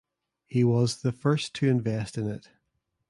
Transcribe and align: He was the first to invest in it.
He 0.47 0.63
was 0.63 1.03
the 1.03 1.11
first 1.11 1.53
to 1.53 1.69
invest 1.69 2.17
in 2.17 2.27
it. 2.27 2.49